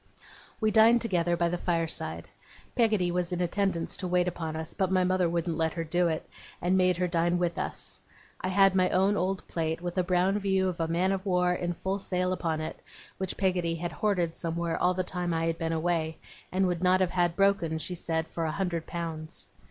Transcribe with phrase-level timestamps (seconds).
[0.59, 2.27] We dined together by the fireside.
[2.75, 6.07] Peggotty was in attendance to wait upon us, but my mother wouldn't let her do
[6.07, 6.27] it,
[6.59, 8.01] and made her dine with us.
[8.41, 11.53] I had my own old plate, with a brown view of a man of war
[11.53, 12.79] in full sail upon it,
[13.19, 16.17] which Peggotty had hoarded somewhere all the time I had been away,
[16.51, 19.49] and would not have had broken, she said, for a hundred pounds.